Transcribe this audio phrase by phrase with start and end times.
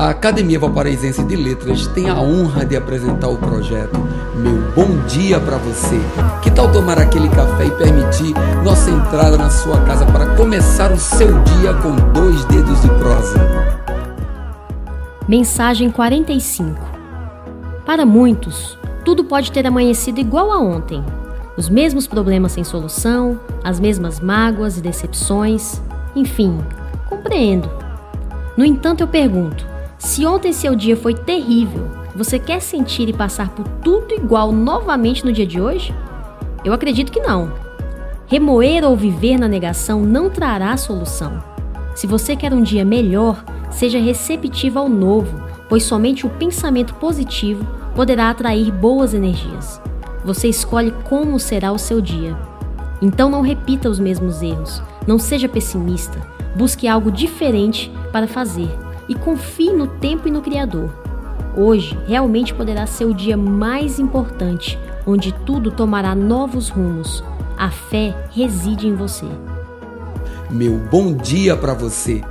[0.00, 4.00] A Academia Valparaísense de Letras tem a honra de apresentar o projeto
[4.34, 6.00] Meu Bom Dia para Você.
[6.40, 8.32] Que tal tomar aquele café e permitir
[8.64, 13.38] nossa entrada na sua casa para começar o seu dia com dois dedos de prosa?
[15.28, 16.80] Mensagem 45
[17.84, 21.04] Para muitos, tudo pode ter amanhecido igual a ontem.
[21.58, 25.78] Os mesmos problemas sem solução, as mesmas mágoas e decepções,
[26.16, 26.58] enfim,
[27.06, 27.68] compreendo.
[28.56, 29.69] No entanto, eu pergunto:
[30.00, 31.86] se ontem seu dia foi terrível,
[32.16, 35.94] você quer sentir e passar por tudo igual novamente no dia de hoje?
[36.64, 37.52] Eu acredito que não.
[38.26, 41.44] Remoer ou viver na negação não trará solução.
[41.94, 47.66] Se você quer um dia melhor, seja receptivo ao novo, pois somente o pensamento positivo
[47.94, 49.82] poderá atrair boas energias.
[50.24, 52.34] Você escolhe como será o seu dia.
[53.02, 56.18] Então não repita os mesmos erros, não seja pessimista,
[56.56, 58.70] busque algo diferente para fazer
[59.10, 60.88] e confie no tempo e no Criador.
[61.56, 67.24] Hoje realmente poderá ser o dia mais importante, onde tudo tomará novos rumos.
[67.58, 69.26] A fé reside em você.
[70.48, 72.22] Meu bom dia para você.